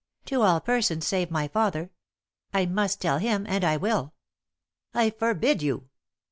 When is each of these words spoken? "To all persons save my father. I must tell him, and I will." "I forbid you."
"To 0.25 0.41
all 0.41 0.59
persons 0.59 1.05
save 1.05 1.29
my 1.29 1.47
father. 1.47 1.91
I 2.55 2.65
must 2.65 2.99
tell 2.99 3.19
him, 3.19 3.45
and 3.47 3.63
I 3.63 3.77
will." 3.77 4.15
"I 4.95 5.11
forbid 5.11 5.61
you." 5.61 5.89